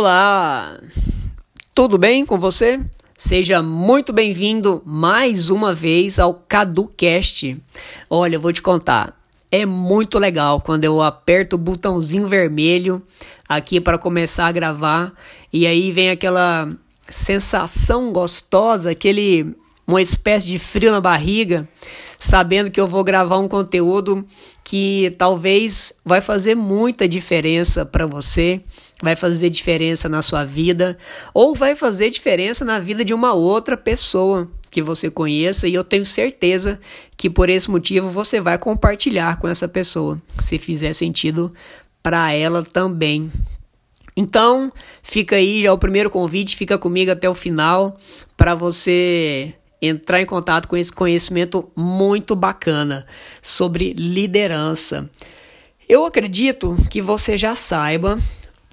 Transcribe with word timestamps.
Olá! 0.00 0.80
Tudo 1.74 1.98
bem 1.98 2.24
com 2.24 2.38
você? 2.38 2.80
Seja 3.18 3.62
muito 3.62 4.14
bem-vindo 4.14 4.80
mais 4.82 5.50
uma 5.50 5.74
vez 5.74 6.18
ao 6.18 6.32
CaduCast. 6.32 7.60
Olha, 8.08 8.36
eu 8.36 8.40
vou 8.40 8.50
te 8.50 8.62
contar, 8.62 9.14
é 9.52 9.66
muito 9.66 10.18
legal 10.18 10.58
quando 10.62 10.84
eu 10.84 11.02
aperto 11.02 11.56
o 11.56 11.58
botãozinho 11.58 12.26
vermelho 12.26 13.02
aqui 13.46 13.78
para 13.78 13.98
começar 13.98 14.46
a 14.46 14.52
gravar 14.52 15.12
e 15.52 15.66
aí 15.66 15.92
vem 15.92 16.08
aquela 16.08 16.72
sensação 17.06 18.10
gostosa, 18.10 18.92
aquele 18.92 19.54
uma 19.90 20.02
espécie 20.02 20.46
de 20.46 20.58
frio 20.58 20.90
na 20.90 21.00
barriga, 21.00 21.68
sabendo 22.18 22.70
que 22.70 22.80
eu 22.80 22.86
vou 22.86 23.02
gravar 23.02 23.38
um 23.38 23.48
conteúdo 23.48 24.24
que 24.62 25.14
talvez 25.18 25.92
vai 26.04 26.20
fazer 26.20 26.54
muita 26.54 27.08
diferença 27.08 27.84
para 27.84 28.06
você, 28.06 28.60
vai 29.02 29.16
fazer 29.16 29.50
diferença 29.50 30.08
na 30.08 30.22
sua 30.22 30.44
vida 30.44 30.96
ou 31.34 31.54
vai 31.54 31.74
fazer 31.74 32.10
diferença 32.10 32.64
na 32.64 32.78
vida 32.78 33.04
de 33.04 33.12
uma 33.12 33.32
outra 33.32 33.76
pessoa 33.76 34.48
que 34.70 34.80
você 34.80 35.10
conheça 35.10 35.66
e 35.66 35.74
eu 35.74 35.82
tenho 35.82 36.06
certeza 36.06 36.78
que 37.16 37.28
por 37.28 37.48
esse 37.48 37.68
motivo 37.70 38.08
você 38.10 38.40
vai 38.40 38.56
compartilhar 38.58 39.38
com 39.38 39.48
essa 39.48 39.66
pessoa, 39.66 40.20
se 40.38 40.58
fizer 40.58 40.92
sentido 40.92 41.52
para 42.02 42.32
ela 42.32 42.62
também. 42.62 43.30
Então, 44.16 44.72
fica 45.02 45.36
aí 45.36 45.62
já 45.62 45.72
o 45.72 45.78
primeiro 45.78 46.10
convite, 46.10 46.56
fica 46.56 46.78
comigo 46.78 47.10
até 47.10 47.28
o 47.28 47.34
final 47.34 47.96
para 48.36 48.54
você 48.54 49.54
entrar 49.80 50.20
em 50.20 50.26
contato 50.26 50.68
com 50.68 50.76
esse 50.76 50.92
conhecimento 50.92 51.70
muito 51.74 52.36
bacana 52.36 53.06
sobre 53.42 53.92
liderança. 53.94 55.08
Eu 55.88 56.04
acredito 56.04 56.76
que 56.90 57.00
você 57.02 57.36
já 57.36 57.54
saiba 57.54 58.18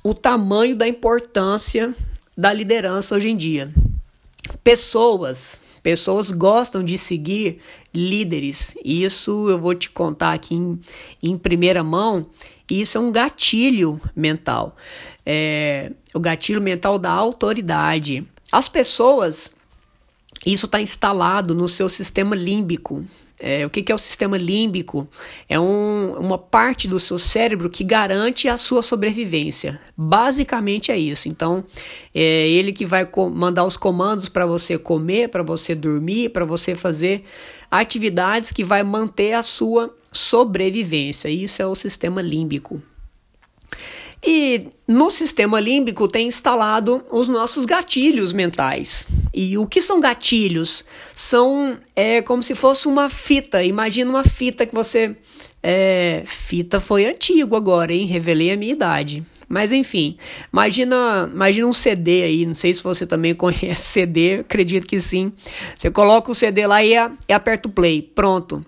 o 0.04 0.14
tamanho 0.14 0.76
da 0.76 0.88
importância 0.88 1.94
da 2.38 2.54
liderança 2.54 3.16
hoje 3.16 3.30
em 3.30 3.36
dia. 3.36 3.74
Pessoas, 4.64 5.62
pessoas 5.82 6.32
gostam 6.32 6.84
de 6.84 6.98
seguir 6.98 7.60
líderes. 7.94 8.76
Isso 8.86 9.50
eu 9.50 9.58
vou 9.58 9.74
te 9.74 9.90
contar 9.90 10.34
aqui 10.34 10.56
em, 10.56 10.80
em 11.24 11.38
primeira 11.38 11.84
mão. 11.84 12.28
Isso 12.70 12.98
é 12.98 13.02
um 13.02 13.12
gatilho 13.12 14.00
mental. 14.16 14.76
É, 15.26 15.92
o 16.14 16.20
gatilho 16.20 16.62
mental 16.62 17.00
da 17.00 17.12
autoridade. 17.12 18.26
As 18.52 18.70
pessoas 18.70 19.57
isso 20.54 20.66
está 20.66 20.80
instalado 20.80 21.54
no 21.54 21.68
seu 21.68 21.90
sistema 21.90 22.36
límbico. 22.36 23.04
É, 23.40 23.66
o 23.66 23.70
que, 23.70 23.84
que, 23.84 23.92
é 23.92 23.96
o 23.96 24.00
sistema 24.00 24.36
límbico? 24.36 25.08
É 25.48 25.60
um, 25.60 26.16
uma 26.18 26.40
parte 26.40 26.88
do 26.88 27.00
seu 27.00 27.20
cérebro 27.20 27.70
que 27.70 27.84
garante 27.84 28.48
a 28.48 28.58
sua 28.58 28.82
sobrevivência. 28.82 29.80
Basicamente 29.96 30.92
é 30.92 30.98
isso. 30.98 31.30
Então, 31.30 31.64
é 32.16 32.48
ele 32.50 32.74
que 32.74 32.86
vai 32.86 33.08
mandar 33.32 33.64
os 33.64 33.78
comandos 33.78 34.28
para 34.28 34.46
você 34.46 34.78
comer, 34.78 35.30
para 35.30 35.44
você 35.44 35.76
dormir, 35.76 36.30
para 36.30 36.46
você 36.46 36.74
fazer 36.74 37.24
atividades 37.70 38.52
que 38.52 38.64
vai 38.64 38.82
manter 38.82 39.34
a 39.34 39.44
sua 39.44 39.96
sobrevivência. 40.12 41.30
Isso 41.30 41.62
é 41.62 41.68
o 41.68 41.76
sistema 41.76 42.24
límbico. 42.24 42.82
E 44.26 44.68
no 44.88 45.12
sistema 45.12 45.60
límbico 45.60 46.08
tem 46.08 46.28
instalado 46.28 47.04
os 47.12 47.30
nossos 47.30 47.66
gatilhos 47.66 48.34
mentais. 48.34 49.08
E 49.40 49.56
o 49.56 49.68
que 49.68 49.80
são 49.80 50.00
gatilhos? 50.00 50.84
São 51.14 51.78
é, 51.96 52.24
como 52.24 52.42
se 52.42 52.56
fosse 52.56 52.88
uma 52.88 53.08
fita. 53.08 53.64
Imagina 53.64 54.10
uma 54.10 54.24
fita 54.24 54.66
que 54.66 54.74
você. 54.74 55.16
É, 55.62 56.24
fita 56.26 56.80
foi 56.80 57.06
antigo 57.06 57.56
agora, 57.56 57.94
hein? 57.94 58.08
Revelei 58.08 58.52
a 58.52 58.58
minha 58.58 58.74
idade. 58.74 59.24
Mas 59.48 59.72
enfim, 59.72 60.18
imagina, 60.52 61.30
imagina 61.32 61.68
um 61.68 61.74
CD 61.74 62.24
aí, 62.24 62.46
não 62.48 62.56
sei 62.56 62.74
se 62.74 62.84
você 62.84 63.06
também 63.06 63.34
conhece 63.36 63.76
CD, 63.76 64.40
acredito 64.40 64.88
que 64.88 65.00
sim. 65.00 65.32
Você 65.78 65.92
coloca 65.92 66.32
o 66.32 66.36
CD 66.36 66.66
lá 66.66 66.84
e, 66.84 66.94
e 67.30 67.32
aperta 67.32 67.68
o 67.68 67.72
play, 67.72 68.02
pronto 68.02 68.66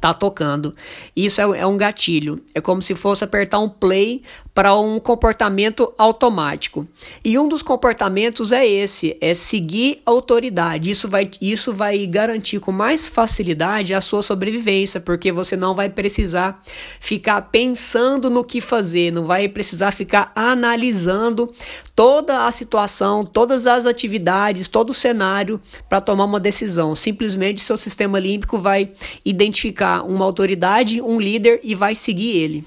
tá 0.00 0.14
tocando. 0.14 0.74
Isso 1.14 1.40
é, 1.40 1.58
é, 1.58 1.66
um 1.66 1.76
gatilho. 1.76 2.42
É 2.54 2.60
como 2.60 2.80
se 2.80 2.94
fosse 2.94 3.22
apertar 3.22 3.58
um 3.58 3.68
play 3.68 4.22
para 4.54 4.74
um 4.74 4.98
comportamento 4.98 5.92
automático. 5.98 6.86
E 7.24 7.38
um 7.38 7.48
dos 7.48 7.62
comportamentos 7.62 8.50
é 8.50 8.66
esse, 8.66 9.16
é 9.20 9.34
seguir 9.34 10.00
a 10.04 10.10
autoridade. 10.10 10.90
Isso 10.90 11.06
vai, 11.06 11.30
isso 11.40 11.72
vai 11.72 12.06
garantir 12.06 12.60
com 12.60 12.72
mais 12.72 13.06
facilidade 13.06 13.94
a 13.94 14.00
sua 14.00 14.22
sobrevivência, 14.22 15.00
porque 15.00 15.30
você 15.30 15.56
não 15.56 15.74
vai 15.74 15.88
precisar 15.88 16.60
ficar 16.98 17.42
pensando 17.42 18.30
no 18.30 18.42
que 18.42 18.60
fazer, 18.60 19.12
não 19.12 19.24
vai 19.24 19.48
precisar 19.48 19.90
ficar 19.90 20.32
analisando 20.34 21.52
toda 21.94 22.46
a 22.46 22.52
situação, 22.52 23.24
todas 23.24 23.66
as 23.66 23.84
atividades, 23.84 24.68
todo 24.68 24.90
o 24.90 24.94
cenário 24.94 25.60
para 25.88 26.00
tomar 26.00 26.24
uma 26.24 26.40
decisão. 26.40 26.94
Simplesmente 26.94 27.60
seu 27.60 27.76
sistema 27.76 28.18
límbico 28.18 28.58
vai 28.58 28.92
identificar 29.24 29.89
uma 30.02 30.24
autoridade, 30.24 31.00
um 31.00 31.20
líder 31.20 31.60
e 31.62 31.74
vai 31.74 31.94
seguir 31.94 32.36
ele. 32.36 32.64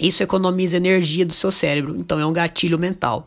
Isso 0.00 0.22
economiza 0.22 0.76
energia 0.76 1.24
do 1.24 1.32
seu 1.32 1.50
cérebro, 1.50 1.96
então 1.96 2.18
é 2.18 2.26
um 2.26 2.32
gatilho 2.32 2.78
mental. 2.78 3.26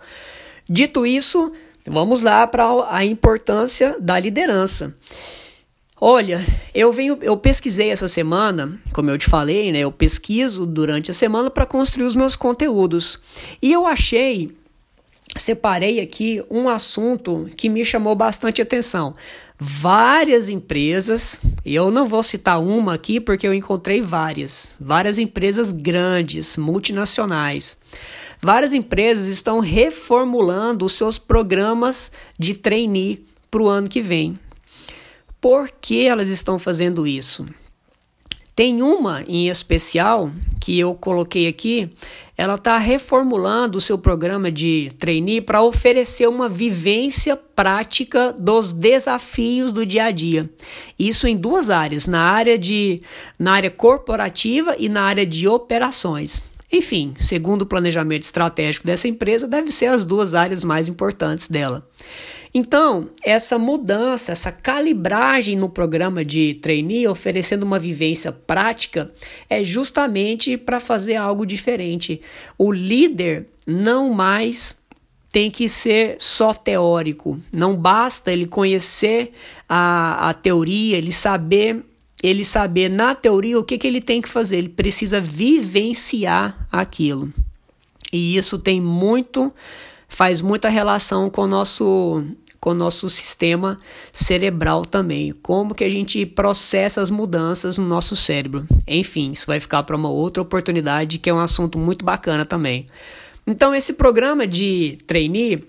Dito 0.70 1.06
isso, 1.06 1.52
vamos 1.86 2.22
lá 2.22 2.46
para 2.46 2.66
a 2.90 3.06
importância 3.06 3.96
da 4.00 4.20
liderança. 4.20 4.94
Olha, 6.00 6.46
eu 6.76 6.94
venho, 6.94 7.18
eu 7.22 7.36
pesquisei 7.36 7.90
essa 7.90 8.08
semana, 8.08 8.80
como 8.94 9.10
eu 9.10 9.18
te 9.18 9.28
falei, 9.28 9.72
né? 9.72 9.80
Eu 9.80 9.92
pesquiso 9.92 10.64
durante 10.64 11.10
a 11.10 11.14
semana 11.14 11.50
para 11.50 11.66
construir 11.66 12.06
os 12.06 12.16
meus 12.16 12.36
conteúdos. 12.36 13.20
E 13.60 13.74
eu 13.74 13.88
achei, 13.88 14.56
separei 15.38 16.00
aqui 16.00 16.44
um 16.50 16.68
assunto 16.68 17.50
que 17.56 17.70
me 17.70 17.84
chamou 17.86 18.16
bastante 18.16 18.62
atenção 18.62 19.16
várias 19.60 20.50
empresas, 20.50 21.42
e 21.66 21.74
eu 21.74 21.90
não 21.90 22.08
vou 22.08 22.22
citar 22.22 22.62
uma 22.62 22.94
aqui 22.94 23.20
porque 23.20 23.48
eu 23.48 23.54
encontrei 23.54 24.02
várias, 24.02 24.76
várias 24.80 25.18
empresas 25.18 25.72
grandes, 25.72 26.58
multinacionais. 26.58 27.78
Várias 28.40 28.72
empresas 28.72 29.26
estão 29.26 29.60
reformulando 29.60 30.86
os 30.86 30.94
seus 30.94 31.18
programas 31.18 32.12
de 32.38 32.54
trainee 32.54 33.26
para 33.50 33.64
o 33.64 33.68
ano 33.68 33.90
que 33.90 34.02
vem. 34.02 34.40
Por 35.42 35.70
que 35.70 36.06
elas 36.06 36.30
estão 36.30 36.60
fazendo 36.60 37.08
isso? 37.08 37.48
Tem 38.58 38.82
uma 38.82 39.24
em 39.28 39.50
especial 39.50 40.32
que 40.60 40.80
eu 40.80 40.96
coloquei 40.96 41.48
aqui, 41.48 41.92
ela 42.36 42.56
está 42.56 42.80
reformulando 42.80 43.78
o 43.78 43.82
seu 43.82 44.00
programa 44.00 44.52
de 44.52 44.92
trainee 44.98 45.42
para 45.42 45.62
oferecer 45.62 46.28
uma 46.28 46.50
vivência 46.50 47.38
prática 47.38 48.34
dos 48.34 48.74
desafios 48.74 49.72
do 49.72 49.86
dia 49.86 50.06
a 50.06 50.12
dia. 50.12 50.50
Isso 50.98 51.28
em 51.28 51.38
duas 51.38 51.70
áreas, 51.70 52.08
na 52.08 52.22
área 52.22 52.58
de 52.58 53.04
na 53.38 53.54
área 53.54 53.70
corporativa 53.70 54.76
e 54.80 54.90
na 54.90 55.04
área 55.04 55.24
de 55.24 55.48
operações. 55.48 56.42
Enfim, 56.74 57.14
segundo 57.16 57.62
o 57.62 57.66
planejamento 57.68 58.24
estratégico 58.24 58.88
dessa 58.88 59.08
empresa, 59.08 59.48
deve 59.48 59.72
ser 59.72 59.86
as 59.86 60.04
duas 60.04 60.34
áreas 60.34 60.64
mais 60.64 60.90
importantes 60.90 61.48
dela. 61.48 61.88
Então, 62.58 63.12
essa 63.24 63.60
mudança, 63.60 64.32
essa 64.32 64.52
calibragem 64.52 65.56
no 65.56 65.70
programa 65.70 66.26
de 66.26 66.56
trainee, 66.56 67.08
oferecendo 67.08 67.62
uma 67.62 67.78
vivência 67.78 68.32
prática, 68.32 69.12
é 69.48 69.64
justamente 69.64 70.58
para 70.58 70.80
fazer 70.80 71.18
algo 71.18 71.46
diferente. 71.46 72.20
O 72.58 72.72
líder 72.72 73.48
não 73.68 74.12
mais 74.12 74.76
tem 75.32 75.52
que 75.52 75.70
ser 75.70 76.16
só 76.18 76.52
teórico. 76.52 77.40
Não 77.54 77.76
basta 77.76 78.32
ele 78.32 78.48
conhecer 78.48 79.34
a, 79.70 80.30
a 80.30 80.34
teoria, 80.34 80.98
ele 80.98 81.12
saber 81.12 81.86
ele 82.24 82.44
saber 82.44 82.90
na 82.90 83.14
teoria 83.14 83.60
o 83.60 83.64
que, 83.64 83.78
que 83.78 83.86
ele 83.86 84.02
tem 84.02 84.20
que 84.20 84.28
fazer. 84.28 84.58
Ele 84.58 84.70
precisa 84.70 85.22
vivenciar 85.22 86.68
aquilo. 86.72 87.32
E 88.12 88.36
isso 88.36 88.58
tem 88.58 88.82
muito, 88.82 89.54
faz 90.08 90.42
muita 90.42 90.70
relação 90.70 91.30
com 91.30 91.44
o 91.44 91.48
nosso 91.48 92.26
com 92.60 92.72
o 92.72 92.74
nosso 92.74 93.10
sistema 93.10 93.80
cerebral 94.12 94.86
também, 94.86 95.34
como 95.42 95.76
que 95.76 95.84
a 95.84 95.90
gente 95.90 96.26
processa 96.26 97.02
as 97.02 97.10
mudanças 97.10 97.78
no 97.78 97.86
nosso 97.86 98.16
cérebro. 98.16 98.66
Enfim, 98.88 99.32
isso 99.32 99.48
vai 99.48 99.60
ficar 99.60 99.84
para 99.84 99.96
uma 99.96 100.10
outra 100.10 100.42
oportunidade 100.42 101.20
que 101.20 101.30
é 101.30 101.34
um 101.34 101.40
assunto 101.40 101.78
muito 101.78 102.04
bacana 102.04 102.46
também. 102.46 102.86
Então 103.46 103.74
esse 103.74 103.94
programa 103.94 104.46
de 104.46 104.98
trainee 105.08 105.64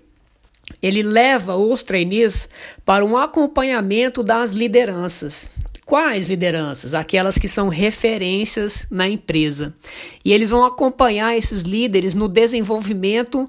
ele 0.83 1.03
leva 1.03 1.57
os 1.57 1.83
trainees 1.83 2.49
para 2.85 3.05
um 3.05 3.17
acompanhamento 3.17 4.23
das 4.23 4.53
lideranças. 4.53 5.51
Quais 5.85 6.29
lideranças? 6.29 6.93
Aquelas 6.93 7.39
que 7.39 7.49
são 7.49 7.69
referências 7.69 8.87
na 8.91 9.09
empresa. 9.09 9.75
E 10.23 10.33
eles 10.33 10.51
vão 10.51 10.65
acompanhar 10.65 11.35
esses 11.35 11.63
líderes 11.63 12.15
no 12.15 12.29
desenvolvimento 12.29 13.49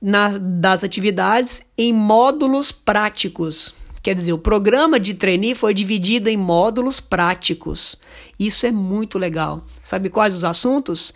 na, 0.00 0.38
das 0.38 0.82
atividades 0.82 1.62
em 1.76 1.92
módulos 1.92 2.72
práticos. 2.72 3.74
Quer 4.02 4.14
dizer, 4.14 4.32
o 4.32 4.38
programa 4.38 4.98
de 4.98 5.14
trainee 5.14 5.54
foi 5.54 5.74
dividido 5.74 6.28
em 6.28 6.36
módulos 6.36 7.00
práticos. 7.00 7.96
Isso 8.38 8.64
é 8.64 8.72
muito 8.72 9.18
legal. 9.18 9.62
Sabe 9.82 10.08
quais 10.08 10.34
os 10.34 10.44
assuntos? 10.44 11.12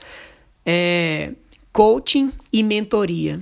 É, 0.66 1.32
coaching 1.72 2.30
e 2.52 2.62
mentoria. 2.62 3.40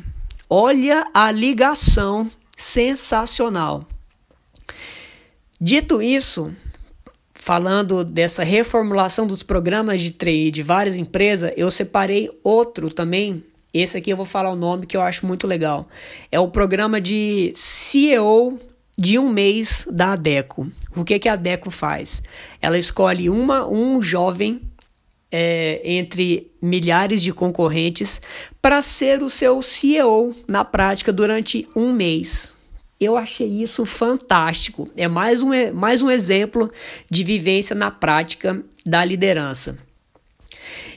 Olha 0.48 1.06
a 1.12 1.32
ligação 1.32 2.30
sensacional. 2.56 3.88
Dito 5.60 6.00
isso, 6.00 6.54
falando 7.34 8.04
dessa 8.04 8.44
reformulação 8.44 9.26
dos 9.26 9.42
programas 9.42 10.00
de 10.00 10.12
trade 10.12 10.50
de 10.50 10.62
várias 10.62 10.94
empresas, 10.94 11.52
eu 11.56 11.70
separei 11.70 12.30
outro 12.44 12.92
também. 12.92 13.42
Esse 13.72 13.96
aqui 13.96 14.10
eu 14.10 14.16
vou 14.16 14.26
falar 14.26 14.50
o 14.50 14.56
nome 14.56 14.86
que 14.86 14.96
eu 14.96 15.00
acho 15.00 15.26
muito 15.26 15.46
legal. 15.46 15.88
É 16.30 16.38
o 16.38 16.48
programa 16.48 17.00
de 17.00 17.52
CEO 17.54 18.58
de 18.98 19.18
um 19.18 19.30
mês 19.30 19.86
da 19.90 20.12
ADECO. 20.12 20.70
O 20.94 21.04
que, 21.04 21.18
que 21.18 21.28
a 21.28 21.32
ADECO 21.32 21.70
faz? 21.70 22.22
Ela 22.60 22.76
escolhe 22.76 23.30
uma, 23.30 23.66
um 23.66 24.02
jovem 24.02 24.60
é, 25.30 25.80
entre 25.84 26.52
milhares 26.60 27.22
de 27.22 27.32
concorrentes 27.32 28.20
para 28.60 28.82
ser 28.82 29.22
o 29.22 29.30
seu 29.30 29.62
CEO 29.62 30.34
na 30.46 30.64
prática 30.64 31.10
durante 31.10 31.66
um 31.74 31.90
mês. 31.92 32.54
Eu 33.00 33.16
achei 33.16 33.48
isso 33.48 33.86
fantástico. 33.86 34.88
É 34.94 35.08
mais 35.08 35.42
um, 35.42 35.50
mais 35.72 36.02
um 36.02 36.10
exemplo 36.10 36.70
de 37.10 37.24
vivência 37.24 37.74
na 37.74 37.90
prática 37.90 38.62
da 38.86 39.02
liderança. 39.04 39.78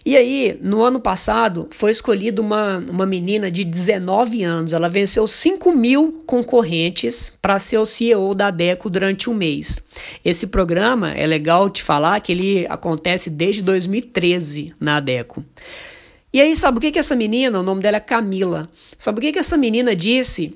E 0.05 0.15
aí, 0.15 0.59
no 0.61 0.83
ano 0.83 0.99
passado, 0.99 1.67
foi 1.71 1.91
escolhida 1.91 2.41
uma, 2.41 2.77
uma 2.77 3.05
menina 3.05 3.49
de 3.49 3.63
19 3.63 4.43
anos. 4.43 4.73
Ela 4.73 4.87
venceu 4.87 5.25
5 5.25 5.71
mil 5.71 6.23
concorrentes 6.25 7.33
para 7.41 7.57
ser 7.57 7.77
o 7.77 7.85
CEO 7.85 8.35
da 8.35 8.51
DECO 8.51 8.89
durante 8.89 9.29
um 9.29 9.33
mês. 9.33 9.79
Esse 10.23 10.47
programa, 10.47 11.11
é 11.11 11.25
legal 11.25 11.69
te 11.69 11.81
falar 11.81 12.19
que 12.21 12.31
ele 12.31 12.67
acontece 12.69 13.29
desde 13.29 13.63
2013 13.63 14.75
na 14.79 14.99
DECO. 14.99 15.43
E 16.31 16.41
aí, 16.41 16.55
sabe 16.55 16.77
o 16.77 16.81
que, 16.81 16.91
que 16.91 16.99
essa 16.99 17.15
menina, 17.15 17.59
o 17.59 17.63
nome 17.63 17.81
dela 17.81 17.97
é 17.97 18.01
Camila, 18.01 18.69
sabe 18.97 19.19
o 19.19 19.21
que, 19.21 19.31
que 19.31 19.39
essa 19.39 19.57
menina 19.57 19.95
disse? 19.95 20.55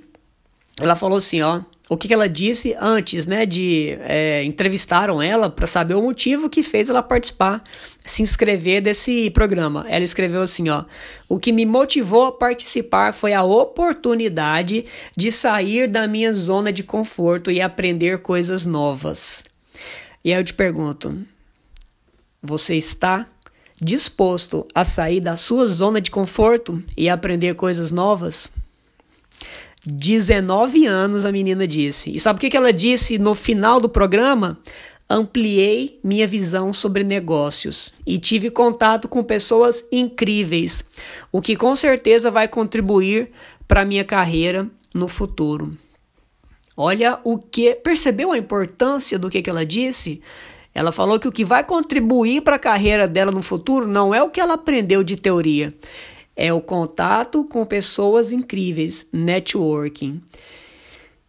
Ela 0.80 0.96
falou 0.96 1.18
assim, 1.18 1.42
ó, 1.42 1.62
o 1.90 1.98
que, 1.98 2.08
que 2.08 2.14
ela 2.14 2.30
disse 2.30 2.76
antes, 2.80 3.26
né, 3.26 3.48
de 3.48 3.98
é, 4.02 4.44
entrevistaram 4.44 5.20
ela 5.20 5.50
para 5.50 5.66
saber 5.66 5.96
o 5.96 6.04
motivo 6.04 6.48
que 6.48 6.62
fez 6.62 6.88
ela 6.88 7.02
participar, 7.02 7.64
se 8.06 8.22
inscrever 8.22 8.80
desse 8.80 9.32
programa. 9.32 9.86
Ela 9.90 10.04
escreveu 10.04 10.44
assim, 10.44 10.70
ó, 10.70 10.86
o 11.28 11.40
que 11.40 11.52
me 11.52 11.66
motivou 11.66 12.28
a 12.28 12.32
participar 12.32 13.12
foi 13.12 13.34
a 13.34 13.42
oportunidade 13.42 14.86
de 15.18 15.32
sair 15.32 15.90
da 15.90 16.08
minha 16.08 16.32
zona 16.32 16.72
de 16.72 16.84
conforto 16.84 17.50
e 17.50 17.60
aprender 17.60 18.20
coisas 18.20 18.68
novas. 18.68 19.44
E 20.24 20.32
aí 20.32 20.40
eu 20.40 20.44
te 20.44 20.54
pergunto, 20.54 21.18
você 22.42 22.76
está 22.76 23.26
disposto 23.82 24.68
a 24.76 24.86
sair 24.86 25.22
da 25.22 25.36
sua 25.36 25.68
zona 25.68 26.00
de 26.00 26.12
conforto 26.12 26.84
e 26.96 27.10
aprender 27.10 27.56
coisas 27.56 27.90
novas? 27.90 28.52
19 29.86 30.86
anos, 30.86 31.26
a 31.26 31.32
menina 31.32 31.68
disse. 31.68 32.12
E 32.16 32.20
sabe 32.20 32.38
o 32.38 32.50
que 32.50 32.58
ela 32.58 32.74
disse 32.74 33.18
no 33.18 33.34
final 33.34 33.80
do 33.80 33.90
programa? 33.90 34.60
Ampliei 35.10 36.00
minha 36.04 36.28
visão 36.28 36.72
sobre 36.72 37.04
negócios 37.04 37.94
e 38.06 38.20
tive 38.20 38.52
contato 38.52 39.08
com 39.08 39.24
pessoas 39.24 39.84
incríveis, 39.92 40.86
o 41.32 41.42
que 41.42 41.56
com 41.56 41.76
certeza 41.76 42.30
vai 42.30 42.48
contribuir 42.48 43.32
para 43.68 43.86
minha 43.86 44.04
carreira 44.04 44.70
no 44.94 45.08
futuro. 45.08 45.76
Olha 46.78 47.20
o 47.24 47.38
que. 47.38 47.76
Percebeu 47.76 48.32
a 48.32 48.38
importância 48.38 49.18
do 49.18 49.30
que, 49.30 49.42
que 49.42 49.50
ela 49.50 49.66
disse? 49.66 50.22
Ela 50.74 50.92
falou 50.92 51.20
que 51.20 51.28
o 51.28 51.32
que 51.32 51.44
vai 51.44 51.64
contribuir 51.64 52.42
para 52.42 52.56
a 52.56 52.60
carreira 52.60 53.08
dela 53.08 53.32
no 53.32 53.42
futuro 53.42 53.88
não 53.88 54.14
é 54.14 54.22
o 54.22 54.30
que 54.30 54.40
ela 54.40 54.54
aprendeu 54.54 55.04
de 55.04 55.18
teoria, 55.18 55.74
é 56.40 56.54
o 56.54 56.62
contato 56.62 57.44
com 57.44 57.66
pessoas 57.66 58.32
incríveis, 58.32 59.06
networking. 59.12 60.22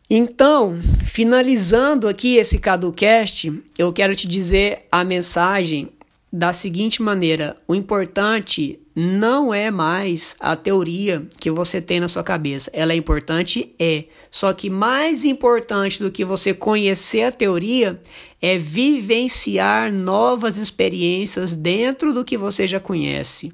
Então, 0.08 0.78
finalizando 1.04 2.06
aqui 2.08 2.36
esse 2.36 2.58
CaduCast, 2.60 3.52
eu 3.76 3.92
quero 3.92 4.14
te 4.14 4.28
dizer 4.28 4.86
a 4.90 5.04
mensagem 5.04 5.90
da 6.32 6.52
seguinte 6.52 7.02
maneira: 7.02 7.56
o 7.66 7.74
importante 7.74 8.78
não 9.00 9.55
é 9.55 9.70
mais 9.70 10.37
a 10.38 10.55
teoria 10.55 11.26
que 11.38 11.50
você 11.50 11.81
tem 11.81 12.00
na 12.00 12.06
sua 12.06 12.23
cabeça. 12.23 12.70
Ela 12.75 12.93
é 12.93 12.97
importante, 12.97 13.75
é. 13.79 14.05
Só 14.31 14.52
que 14.52 14.69
mais 14.69 15.25
importante 15.25 16.02
do 16.02 16.11
que 16.11 16.23
você 16.23 16.52
conhecer 16.52 17.23
a 17.23 17.32
teoria 17.32 17.99
é 18.43 18.58
vivenciar 18.58 19.91
novas 19.91 20.58
experiências 20.58 21.55
dentro 21.55 22.12
do 22.12 22.25
que 22.25 22.37
você 22.37 22.67
já 22.67 22.79
conhece. 22.79 23.52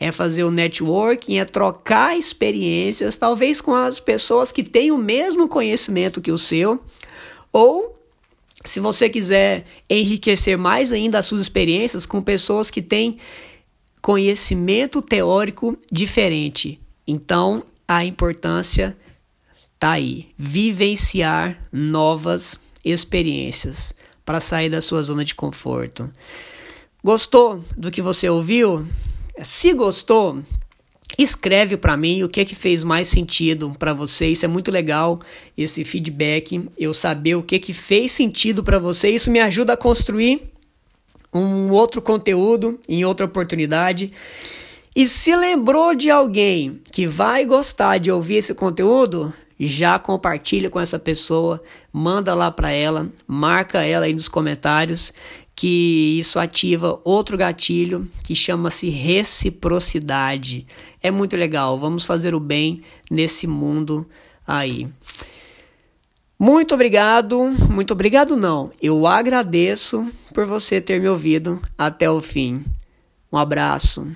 É 0.00 0.10
fazer 0.10 0.44
o 0.44 0.50
networking, 0.50 1.38
é 1.38 1.44
trocar 1.44 2.16
experiências, 2.16 3.18
talvez 3.18 3.60
com 3.60 3.74
as 3.74 4.00
pessoas 4.00 4.50
que 4.50 4.62
têm 4.62 4.90
o 4.90 4.98
mesmo 4.98 5.46
conhecimento 5.46 6.22
que 6.22 6.32
o 6.32 6.38
seu, 6.38 6.80
ou 7.52 7.94
se 8.64 8.80
você 8.80 9.10
quiser 9.10 9.66
enriquecer 9.88 10.56
mais 10.56 10.92
ainda 10.92 11.18
as 11.18 11.26
suas 11.26 11.42
experiências 11.42 12.06
com 12.06 12.22
pessoas 12.22 12.70
que 12.70 12.80
têm 12.80 13.18
conhecimento 14.00 15.02
teórico 15.02 15.78
diferente. 15.90 16.80
Então, 17.06 17.64
a 17.86 18.04
importância 18.04 18.96
tá 19.78 19.92
aí, 19.92 20.28
vivenciar 20.36 21.68
novas 21.72 22.60
experiências 22.84 23.94
para 24.24 24.40
sair 24.40 24.68
da 24.68 24.80
sua 24.80 25.02
zona 25.02 25.24
de 25.24 25.34
conforto. 25.34 26.10
Gostou 27.02 27.64
do 27.76 27.90
que 27.90 28.02
você 28.02 28.28
ouviu? 28.28 28.84
Se 29.42 29.72
gostou, 29.72 30.42
escreve 31.18 31.76
para 31.76 31.96
mim 31.96 32.22
o 32.22 32.28
que 32.28 32.44
que 32.44 32.54
fez 32.54 32.82
mais 32.82 33.06
sentido 33.08 33.72
para 33.78 33.94
você. 33.94 34.26
Isso 34.28 34.44
é 34.44 34.48
muito 34.48 34.70
legal, 34.70 35.20
esse 35.56 35.84
feedback, 35.84 36.68
eu 36.76 36.92
saber 36.92 37.36
o 37.36 37.42
que 37.42 37.58
que 37.58 37.72
fez 37.72 38.12
sentido 38.12 38.64
para 38.64 38.78
você. 38.78 39.10
Isso 39.10 39.30
me 39.30 39.38
ajuda 39.40 39.74
a 39.74 39.76
construir 39.76 40.42
um 41.32 41.70
outro 41.70 42.00
conteúdo 42.00 42.78
em 42.88 43.04
outra 43.04 43.26
oportunidade. 43.26 44.12
E 44.94 45.06
se 45.06 45.34
lembrou 45.36 45.94
de 45.94 46.10
alguém 46.10 46.80
que 46.90 47.06
vai 47.06 47.44
gostar 47.44 47.98
de 47.98 48.10
ouvir 48.10 48.36
esse 48.36 48.54
conteúdo, 48.54 49.32
já 49.58 49.98
compartilha 49.98 50.70
com 50.70 50.80
essa 50.80 50.98
pessoa, 50.98 51.62
manda 51.92 52.34
lá 52.34 52.50
para 52.50 52.70
ela, 52.70 53.08
marca 53.26 53.82
ela 53.82 54.06
aí 54.06 54.12
nos 54.12 54.28
comentários 54.28 55.12
que 55.54 56.18
isso 56.18 56.38
ativa 56.38 57.00
outro 57.02 57.36
gatilho 57.38 58.06
que 58.22 58.34
chama-se 58.34 58.90
reciprocidade. 58.90 60.66
É 61.02 61.10
muito 61.10 61.34
legal, 61.34 61.78
vamos 61.78 62.04
fazer 62.04 62.34
o 62.34 62.40
bem 62.40 62.82
nesse 63.10 63.46
mundo 63.46 64.06
aí. 64.46 64.86
Muito 66.38 66.74
obrigado, 66.74 67.50
muito 67.70 67.92
obrigado 67.92 68.36
não. 68.36 68.70
Eu 68.80 69.06
agradeço 69.06 70.06
por 70.34 70.44
você 70.44 70.82
ter 70.82 71.00
me 71.00 71.08
ouvido 71.08 71.60
até 71.78 72.10
o 72.10 72.20
fim. 72.20 72.62
Um 73.32 73.38
abraço. 73.38 74.06